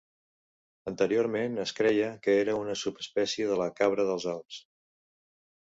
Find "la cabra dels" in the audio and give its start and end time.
3.63-4.27